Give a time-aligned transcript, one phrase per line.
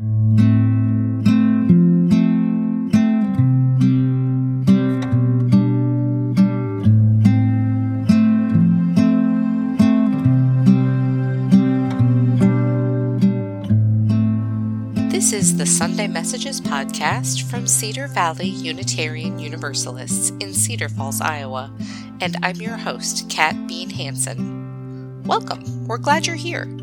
[0.00, 0.12] This
[15.34, 21.70] is the Sunday Messages podcast from Cedar Valley Unitarian Universalists in Cedar Falls, Iowa,
[22.22, 25.22] and I'm your host, Kat Bean Hanson.
[25.24, 26.79] Welcome, we're glad you're here.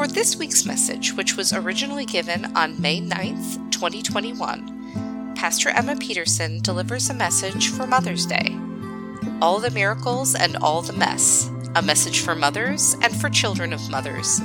[0.00, 6.62] For this week's message, which was originally given on May 9th, 2021, Pastor Emma Peterson
[6.62, 8.58] delivers a message for Mother's Day.
[9.42, 13.90] All the miracles and all the mess, a message for mothers and for children of
[13.90, 14.40] mothers,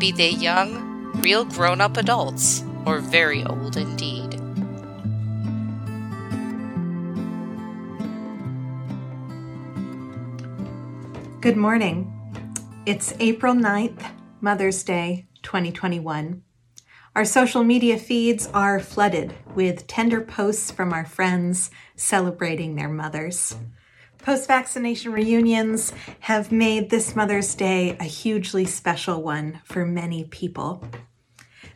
[0.00, 4.30] be they young, real grown up adults, or very old indeed.
[11.40, 12.12] Good morning.
[12.86, 14.04] It's April 9th,
[14.40, 16.42] Mother's Day 2021.
[17.14, 23.56] Our social media feeds are flooded with tender posts from our friends celebrating their mothers.
[24.18, 30.86] Post vaccination reunions have made this Mother's Day a hugely special one for many people.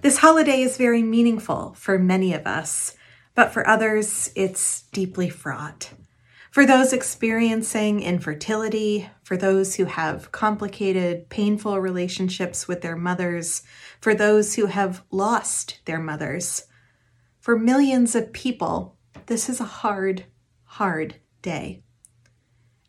[0.02, 2.94] This holiday is very meaningful for many of us,
[3.34, 5.94] but for others, it's deeply fraught.
[6.50, 13.62] For those experiencing infertility, for those who have complicated, painful relationships with their mothers,
[14.00, 16.64] for those who have lost their mothers,
[17.38, 20.24] for millions of people, this is a hard,
[20.64, 21.84] hard day.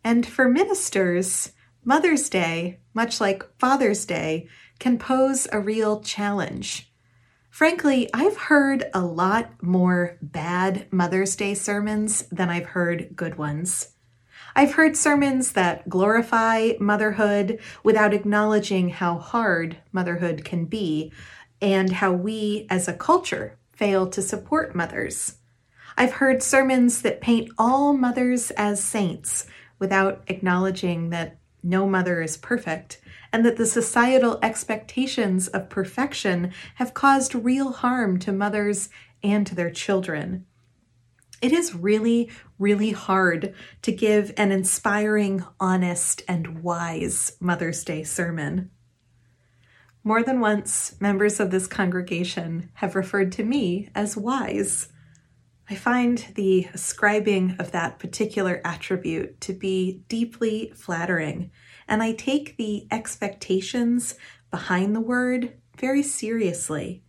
[0.04, 1.52] And for ministers,
[1.86, 4.48] Mother's Day, much like Father's Day,
[4.80, 6.91] can pose a real challenge.
[7.52, 13.90] Frankly, I've heard a lot more bad Mother's Day sermons than I've heard good ones.
[14.56, 21.12] I've heard sermons that glorify motherhood without acknowledging how hard motherhood can be
[21.62, 25.36] and how we as a culture fail to support mothers.
[25.98, 29.46] I've heard sermons that paint all mothers as saints
[29.78, 33.01] without acknowledging that no mother is perfect
[33.33, 38.89] and that the societal expectations of perfection have caused real harm to mothers
[39.23, 40.45] and to their children.
[41.42, 48.69] It is really, really hard to give an inspiring, honest, and wise Mother's Day sermon.
[50.03, 54.89] More than once, members of this congregation have referred to me as wise.
[55.71, 61.49] I find the ascribing of that particular attribute to be deeply flattering,
[61.87, 64.15] and I take the expectations
[64.49, 67.04] behind the word very seriously.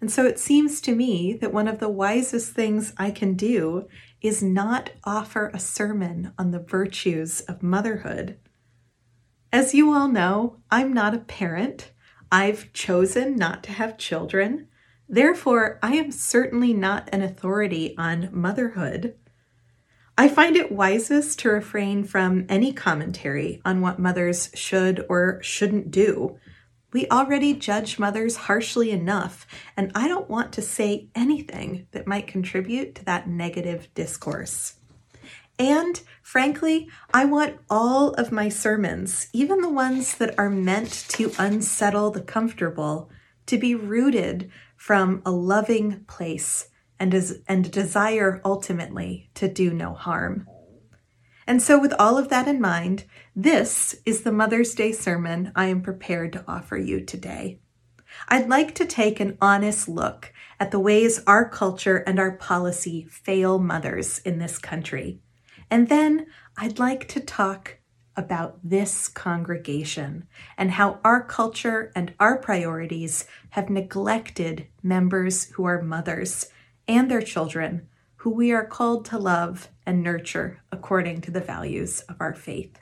[0.00, 3.88] And so it seems to me that one of the wisest things I can do
[4.22, 8.38] is not offer a sermon on the virtues of motherhood.
[9.52, 11.92] As you all know, I'm not a parent.
[12.32, 14.68] I've chosen not to have children.
[15.12, 19.14] Therefore, I am certainly not an authority on motherhood.
[20.16, 25.90] I find it wisest to refrain from any commentary on what mothers should or shouldn't
[25.90, 26.38] do.
[26.94, 29.46] We already judge mothers harshly enough,
[29.76, 34.76] and I don't want to say anything that might contribute to that negative discourse.
[35.58, 41.32] And frankly, I want all of my sermons, even the ones that are meant to
[41.38, 43.10] unsettle the comfortable,
[43.44, 44.50] to be rooted
[44.82, 50.44] from a loving place and, as, and desire ultimately to do no harm.
[51.46, 53.04] And so, with all of that in mind,
[53.36, 57.60] this is the Mother's Day sermon I am prepared to offer you today.
[58.26, 63.06] I'd like to take an honest look at the ways our culture and our policy
[63.08, 65.20] fail mothers in this country.
[65.70, 66.26] And then
[66.56, 67.78] I'd like to talk
[68.16, 70.26] about this congregation
[70.58, 76.46] and how our culture and our priorities have neglected members who are mothers
[76.86, 82.00] and their children, who we are called to love and nurture according to the values
[82.02, 82.78] of our faith.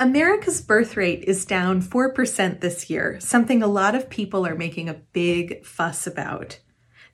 [0.00, 4.88] America's birth rate is down 4% this year, something a lot of people are making
[4.88, 6.60] a big fuss about.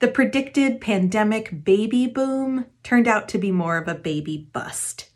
[0.00, 5.08] The predicted pandemic baby boom turned out to be more of a baby bust.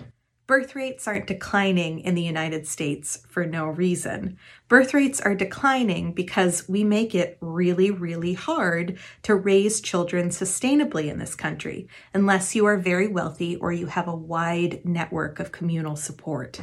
[0.49, 4.39] Birth rates aren't declining in the United States for no reason.
[4.67, 11.11] Birth rates are declining because we make it really, really hard to raise children sustainably
[11.11, 15.53] in this country, unless you are very wealthy or you have a wide network of
[15.53, 16.63] communal support.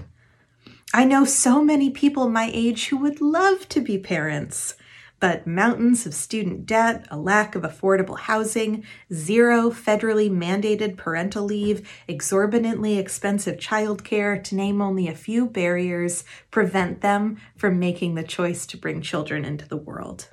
[0.91, 4.73] I know so many people my age who would love to be parents,
[5.19, 8.83] but mountains of student debt, a lack of affordable housing,
[9.13, 17.01] zero federally mandated parental leave, exorbitantly expensive childcare, to name only a few barriers, prevent
[17.01, 20.29] them from making the choice to bring children into the world.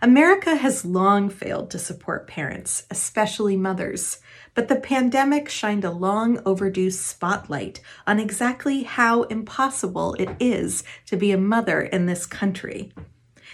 [0.00, 4.18] America has long failed to support parents, especially mothers,
[4.52, 11.16] but the pandemic shined a long overdue spotlight on exactly how impossible it is to
[11.16, 12.92] be a mother in this country.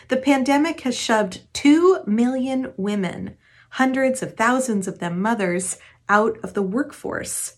[0.08, 3.36] The pandemic has shoved 2 million women,
[3.72, 5.76] hundreds of thousands of them mothers,
[6.08, 7.56] out of the workforce.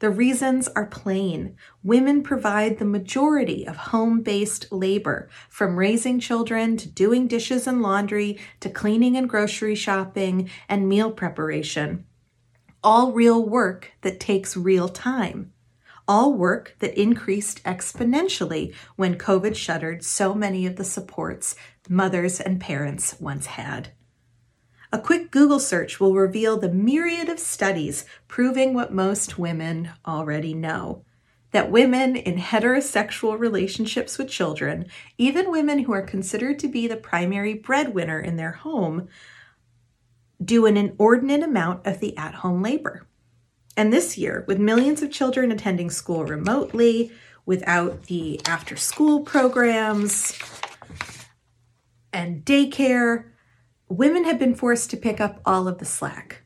[0.00, 1.54] The reasons are plain.
[1.84, 7.80] Women provide the majority of home based labor, from raising children to doing dishes and
[7.80, 12.04] laundry to cleaning and grocery shopping and meal preparation.
[12.82, 15.52] All real work that takes real time.
[16.08, 21.54] All work that increased exponentially when COVID shuttered so many of the supports
[21.88, 23.90] mothers and parents once had.
[24.92, 30.52] A quick Google search will reveal the myriad of studies proving what most women already
[30.54, 31.04] know
[31.52, 34.86] that women in heterosexual relationships with children,
[35.18, 39.08] even women who are considered to be the primary breadwinner in their home,
[40.42, 43.06] do an inordinate amount of the at home labor.
[43.76, 47.12] And this year, with millions of children attending school remotely,
[47.44, 50.38] without the after school programs
[52.12, 53.26] and daycare,
[53.88, 56.42] women have been forced to pick up all of the slack.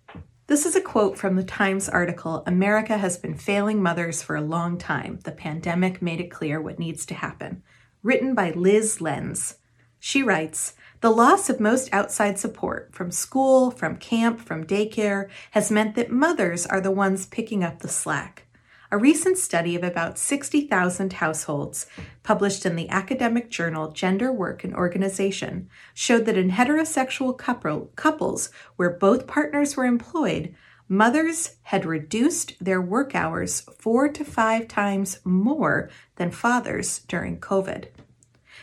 [0.48, 4.40] This is a quote from the Times article America has been failing mothers for a
[4.40, 5.18] long time.
[5.24, 7.62] The pandemic made it clear what needs to happen.
[8.02, 9.56] Written by Lyz Lenz.
[9.98, 15.72] She writes The loss of most outside support from school, from camp, from daycare has
[15.72, 18.45] meant that mothers are the ones picking up the slack.
[18.91, 21.87] A recent study of about 60,000 households,
[22.23, 28.50] published in the academic journal Gender Work and Organization, showed that in heterosexual couple, couples
[28.77, 30.55] where both partners were employed,
[30.88, 37.87] mothers had reduced their work hours four to five times more than fathers during COVID.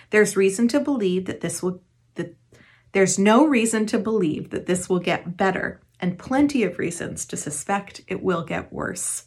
[0.09, 1.81] There's reason to believe that this will
[2.15, 2.35] that
[2.93, 7.35] there's no reason to believe that this will get better and plenty of reasons to
[7.35, 9.25] suspect it will get worse.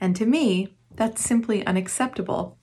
[0.00, 2.58] And to me, that's simply unacceptable.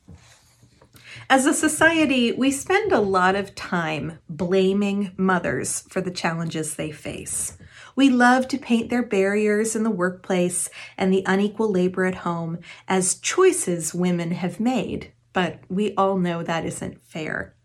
[1.29, 6.91] As a society, we spend a lot of time blaming mothers for the challenges they
[6.91, 7.57] face.
[7.95, 12.59] We love to paint their barriers in the workplace and the unequal labor at home
[12.87, 17.55] as choices women have made, but we all know that isn't fair.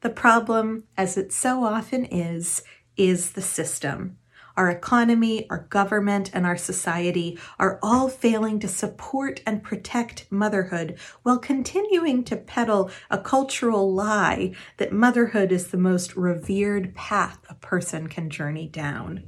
[0.00, 2.62] The problem, as it so often is,
[2.96, 4.18] is the system
[4.56, 10.96] our economy, our government, and our society are all failing to support and protect motherhood
[11.22, 17.54] while continuing to peddle a cultural lie that motherhood is the most revered path a
[17.54, 19.22] person can journey down.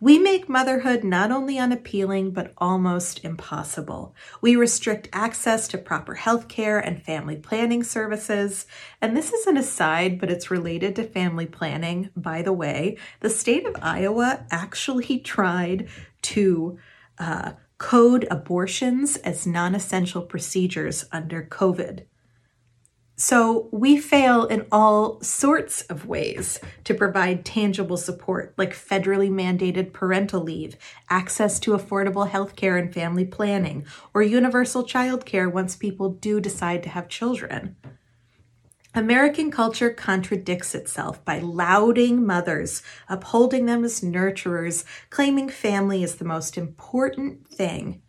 [0.00, 4.14] We make motherhood not only unappealing, but almost impossible.
[4.40, 8.66] We restrict access to proper health care and family planning services.
[9.02, 12.10] And this is an aside, but it's related to family planning.
[12.16, 15.88] By the way, the state of Iowa actually tried
[16.22, 16.78] to
[17.18, 22.04] uh, code abortions as non essential procedures under COVID.
[23.20, 29.92] So we fail in all sorts of ways to provide tangible support, like federally mandated
[29.92, 30.76] parental leave,
[31.10, 33.84] access to affordable health care and family planning,
[34.14, 37.74] or universal child care once people do decide to have children.
[38.94, 46.24] American culture contradicts itself by lauding mothers, upholding them as nurturers, claiming family is the
[46.24, 48.00] most important thing.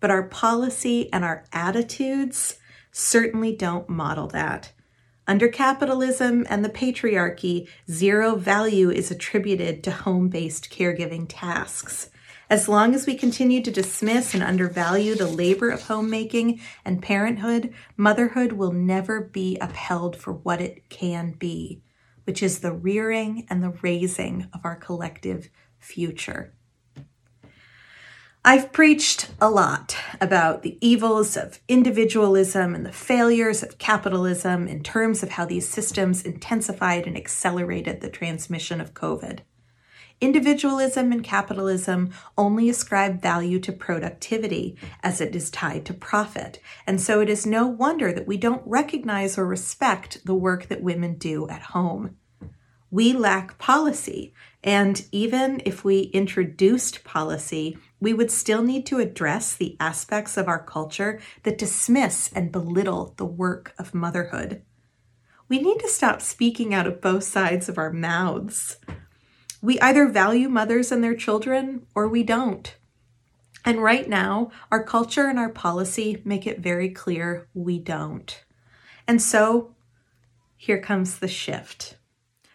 [0.00, 2.58] But our policy and our attitudes
[2.92, 4.72] certainly don't model that.
[5.26, 12.10] Under capitalism and the patriarchy, zero value is attributed to home based caregiving tasks.
[12.50, 17.72] As long as we continue to dismiss and undervalue the labor of homemaking and parenthood,
[17.96, 21.80] motherhood will never be upheld for what it can be,
[22.24, 26.52] which is the rearing and the raising of our collective future.
[28.42, 34.82] I've preached a lot about the evils of individualism and the failures of capitalism in
[34.82, 39.40] terms of how these systems intensified and accelerated the transmission of COVID.
[40.22, 46.60] Individualism and capitalism only ascribe value to productivity as it is tied to profit.
[46.86, 50.82] And so it is no wonder that we don't recognize or respect the work that
[50.82, 52.16] women do at home.
[52.90, 54.32] We lack policy.
[54.64, 60.48] And even if we introduced policy, we would still need to address the aspects of
[60.48, 64.62] our culture that dismiss and belittle the work of motherhood.
[65.48, 68.78] we need to stop speaking out of both sides of our mouths.
[69.60, 72.74] We either value mothers and their children or we don't.
[73.64, 78.42] And right now, our culture and our policy make it very clear we don't.
[79.06, 79.74] And so
[80.56, 81.96] here comes the shift.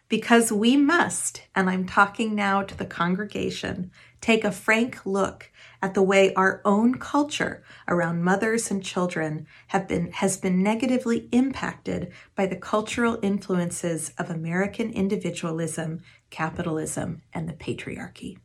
[0.08, 3.92] Because we must, and I'm talking now to the congregation,
[4.26, 5.52] take a frank look
[5.84, 11.30] at the way our own culture around mothers and children have been has been negatively
[11.32, 16.02] impacted by the cultural influences of American individualism,
[16.32, 18.40] capitalism, and the patriarchy.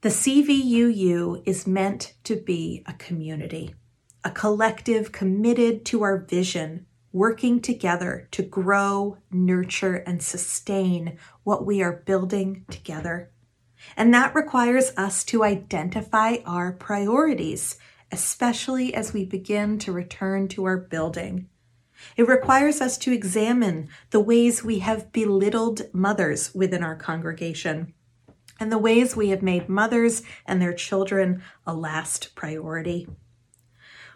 [0.00, 3.76] The CVUU is meant to be a community,
[4.24, 11.80] a collective committed to our vision, working together to grow, nurture, and sustain what we
[11.80, 13.30] are building together.
[13.96, 17.76] And that requires us to identify our priorities,
[18.10, 21.48] especially as we begin to return to our building.
[22.16, 27.94] It requires us to examine the ways we have belittled mothers within our congregation
[28.58, 33.08] and the ways we have made mothers and their children a last priority.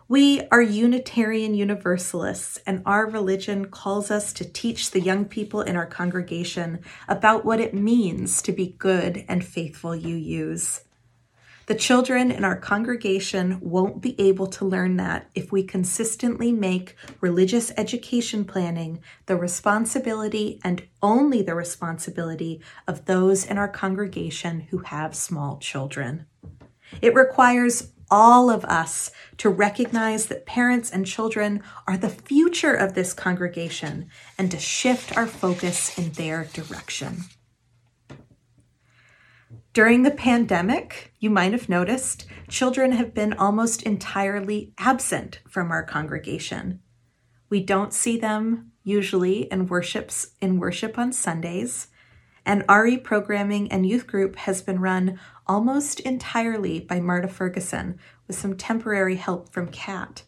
[0.09, 5.75] We are Unitarian Universalists, and our religion calls us to teach the young people in
[5.75, 10.85] our congregation about what it means to be good and faithful UUs.
[11.67, 16.95] The children in our congregation won't be able to learn that if we consistently make
[17.21, 24.79] religious education planning the responsibility and only the responsibility of those in our congregation who
[24.79, 26.27] have small children.
[27.03, 32.95] It requires all of us to recognize that parents and children are the future of
[32.95, 34.09] this congregation
[34.39, 37.25] and to shift our focus in their direction.
[39.73, 45.83] During the pandemic, you might have noticed, children have been almost entirely absent from our
[45.83, 46.81] congregation.
[47.51, 51.89] We don't see them usually in worships in worship on Sundays,
[52.47, 58.39] and RE programming and youth group has been run almost entirely by Marta Ferguson with
[58.39, 60.23] some temporary help from Kat.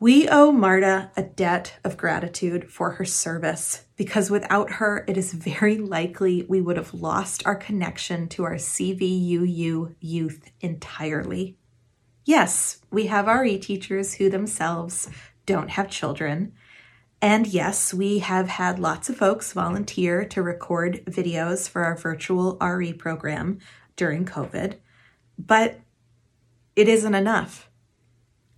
[0.00, 5.32] We owe Marta a debt of gratitude for her service because without her, it is
[5.32, 11.56] very likely we would have lost our connection to our CVUU youth entirely.
[12.24, 15.08] Yes, we have RE teachers who themselves
[15.46, 16.52] don't have children.
[17.20, 22.56] And yes, we have had lots of folks volunteer to record videos for our virtual
[22.60, 23.58] RE program
[23.96, 24.76] during COVID,
[25.36, 25.80] but
[26.76, 27.68] it isn't enough.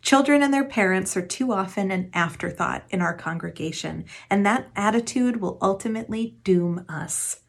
[0.03, 5.41] Children and their parents are too often an afterthought in our congregation, and that attitude
[5.41, 7.41] will ultimately doom us.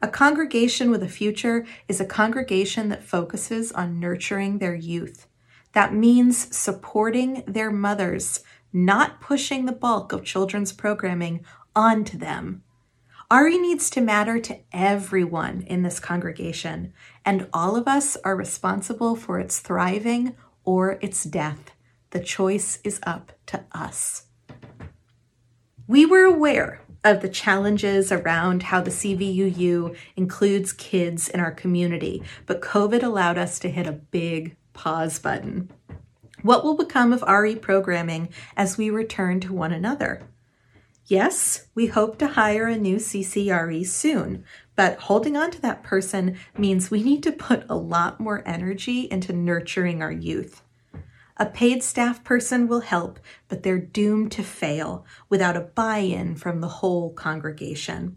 [0.00, 5.26] A congregation with a future is a congregation that focuses on nurturing their youth.
[5.72, 8.40] That means supporting their mothers,
[8.72, 12.62] not pushing the bulk of children's programming onto them.
[13.32, 16.92] RE needs to matter to everyone in this congregation,
[17.24, 21.70] and all of us are responsible for its thriving or its death.
[22.10, 24.24] The choice is up to us.
[25.86, 32.22] We were aware of the challenges around how the CVUU includes kids in our community,
[32.46, 35.70] but COVID allowed us to hit a big pause button.
[36.42, 40.22] What will become of RE programming as we return to one another?
[41.06, 44.44] Yes, we hope to hire a new CCRE soon,
[44.74, 49.02] but holding on to that person means we need to put a lot more energy
[49.10, 50.62] into nurturing our youth.
[51.36, 56.34] A paid staff person will help, but they're doomed to fail without a buy in
[56.34, 58.16] from the whole congregation.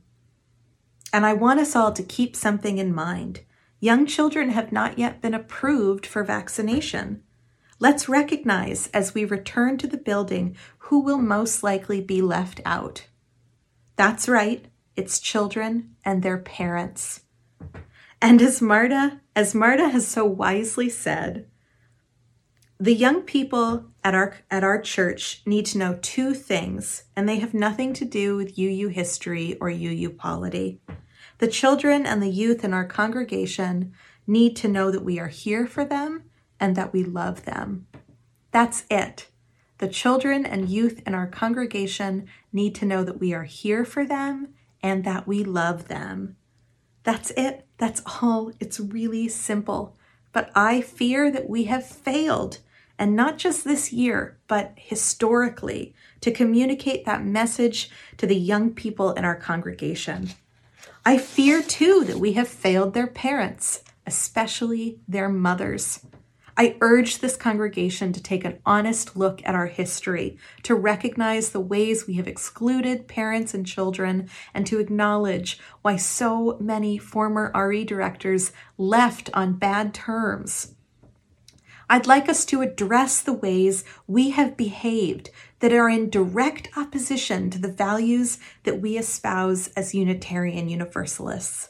[1.14, 3.42] And I want us all to keep something in mind.
[3.80, 7.24] Young children have not yet been approved for vaccination.
[7.78, 13.08] Let's recognize as we return to the building who will most likely be left out.
[13.98, 14.66] That's right,
[14.96, 17.22] it's children and their parents.
[18.22, 21.48] And as Marta, as Marta has so wisely said,
[22.80, 27.40] the young people at our at our church need to know two things, and they
[27.40, 30.82] have nothing to do with UU history or UU polity.
[31.40, 33.94] The children and the youth in our congregation
[34.28, 36.24] need to know that we are here for them
[36.60, 37.88] and that we love them.
[38.52, 39.28] That's it.
[39.80, 44.06] The children and youth in our congregation need to know that we are here for
[44.06, 46.38] them and that we love them.
[47.04, 47.68] That's it.
[47.78, 48.52] That's all.
[48.60, 49.98] It's really simple.
[50.32, 52.60] But I fear that we have failed
[52.98, 59.12] and not just this year, but historically, to communicate that message to the young people
[59.12, 60.30] in our congregation.
[61.06, 66.06] I fear too that we have failed their parents, especially their mothers.
[66.58, 71.60] I urge this congregation to take an honest look at our history, to recognize the
[71.60, 77.84] ways we have excluded parents and children, and to acknowledge why so many former RE
[77.84, 80.76] directors left on bad terms.
[81.90, 87.50] I'd like us to address the ways we have behaved that are in direct opposition
[87.50, 91.70] to the values that we espouse as Unitarian Universalists.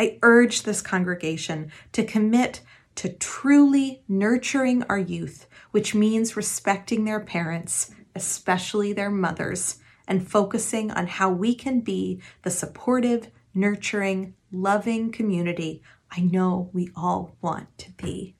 [0.00, 2.60] I urge this congregation to commit
[2.96, 10.90] to truly nurturing our youth, which means respecting their parents, especially their mothers, and focusing
[10.90, 17.76] on how we can be the supportive, nurturing, loving community I know we all want
[17.78, 18.36] to be.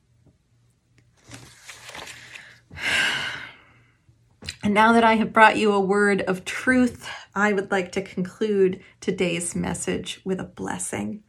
[4.63, 8.03] And now that I have brought you a word of truth, I would like to
[8.03, 11.23] conclude today's message with a blessing.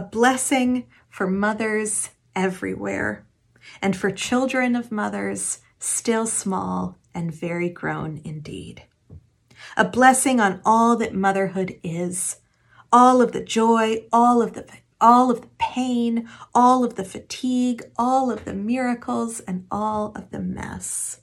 [0.00, 3.26] A blessing for mothers everywhere
[3.82, 8.84] and for children of mothers still small and very grown indeed.
[9.76, 12.36] A blessing on all that motherhood is,
[12.90, 14.66] all of the joy, all of the
[15.02, 20.30] all of the pain, all of the fatigue, all of the miracles, and all of
[20.30, 21.20] the mess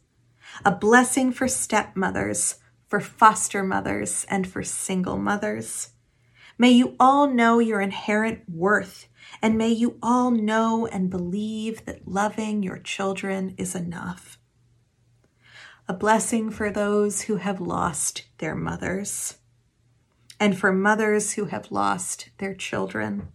[0.63, 2.57] a blessing for stepmothers,
[2.87, 5.93] for foster mothers, and for single mothers.
[6.57, 9.07] May you all know your inherent worth,
[9.41, 14.39] and may you all know and believe that loving your children is enough.
[15.87, 19.37] A blessing for those who have lost their mothers,
[20.39, 23.27] and for mothers who have lost their children.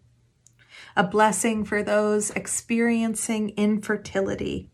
[0.96, 4.68] A blessing for those experiencing infertility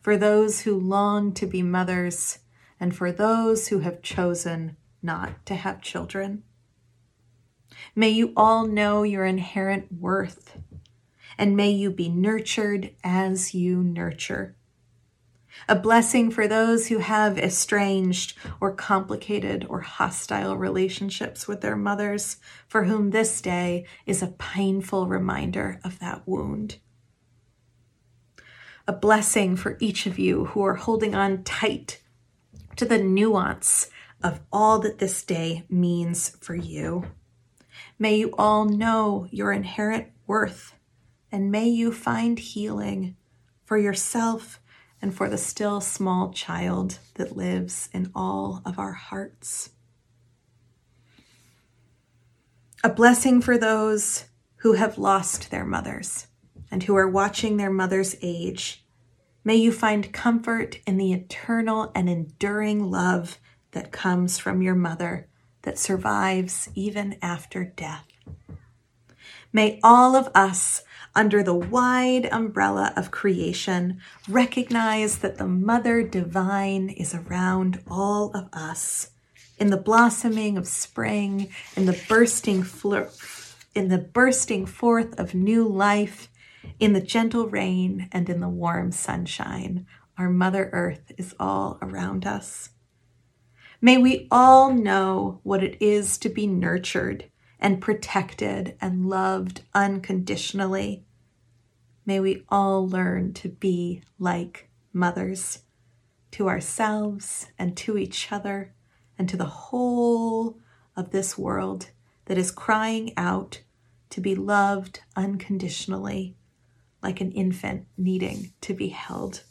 [0.00, 2.38] for those who long to be mothers,
[2.80, 6.44] and for those who have chosen not to have children.
[7.94, 10.58] May you all know your inherent worth,
[11.36, 14.56] and may you be nurtured as you nurture.
[15.68, 22.36] A blessing for those who have estranged or complicated or hostile relationships with their mothers,
[22.68, 26.78] for whom this day is a painful reminder of that wound
[28.88, 32.00] a blessing for each of you who are holding on tight
[32.74, 33.90] to the nuance
[34.22, 37.04] of all that this day means for you.
[38.00, 40.74] May you all know your inherent worth,
[41.32, 43.16] and may you find healing
[43.64, 44.60] for yourself
[45.02, 49.70] and for the still small child that lives in all of our hearts.
[52.84, 54.26] A blessing for those
[54.58, 56.28] who have lost their mothers
[56.70, 58.84] and who are watching their mother's age,
[59.42, 63.38] may you find comfort in the eternal and enduring love
[63.72, 65.28] that comes from your mother
[65.62, 68.06] that survives even after death.
[69.52, 70.82] May all of us,
[71.14, 78.48] under the wide umbrella of creation, recognize that the Mother Divine is around all of
[78.52, 79.10] us.
[79.58, 82.64] In the blossoming of spring, in the bursting
[83.74, 86.28] in the bursting forth of new life,
[86.78, 89.86] in the gentle rain and in the warm sunshine,
[90.18, 92.70] our Mother Earth is all around us.
[93.80, 101.04] May we all know what it is to be nurtured and protected and loved unconditionally.
[102.04, 105.60] May we all learn to be like mothers
[106.32, 108.74] to ourselves and to each other
[109.16, 110.58] and to the whole
[110.96, 111.90] of this world
[112.24, 113.62] that is crying out
[114.10, 116.34] to be loved unconditionally
[117.00, 119.44] like an infant needing to be held.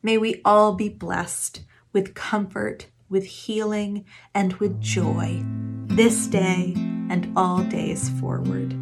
[0.00, 1.62] May we all be blessed
[1.98, 5.42] with comfort, with healing, and with joy
[5.86, 6.72] this day
[7.10, 8.72] and all days forward.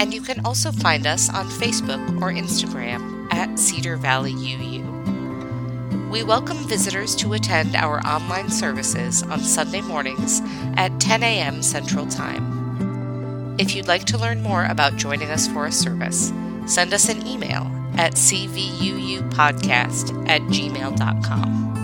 [0.00, 4.82] and you can also find us on Facebook or Instagram at Cedar Valley UU.
[6.10, 10.40] We welcome visitors to attend our online services on Sunday mornings
[10.76, 11.60] at 10 a.m.
[11.60, 13.56] Central Time.
[13.58, 16.32] If you'd like to learn more about joining us for a service,
[16.66, 21.83] send us an email at cvuupodcast at gmail.com.